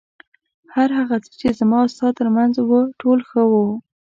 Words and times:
هر 0.75 0.89
هغه 0.99 1.15
څه 1.23 1.31
چې 1.39 1.47
زما 1.59 1.77
او 1.83 1.89
ستا 1.95 2.07
تر 2.19 2.27
منځ 2.35 2.53
و 2.59 2.71
ټول 2.99 3.19
ښه 3.29 3.41
وو. 3.51 3.65